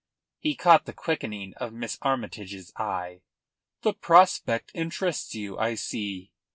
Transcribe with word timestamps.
He 0.39 0.55
caught 0.55 0.85
the 0.87 0.93
quickening 0.93 1.53
of 1.57 1.71
Miss 1.73 1.99
Armytage's 2.01 2.73
eye. 2.75 3.21
"The 3.83 3.93
prospect 3.93 4.71
interests 4.73 5.35
you, 5.35 5.59
I 5.59 5.75
see." 5.75 6.31